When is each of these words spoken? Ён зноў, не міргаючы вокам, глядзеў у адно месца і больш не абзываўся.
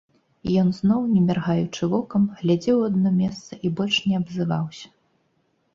Ён 0.61 0.69
зноў, 0.77 1.01
не 1.15 1.21
міргаючы 1.27 1.83
вокам, 1.93 2.23
глядзеў 2.41 2.81
у 2.81 2.89
адно 2.89 3.09
месца 3.23 3.53
і 3.69 3.73
больш 3.83 3.95
не 4.09 4.15
абзываўся. 4.23 4.87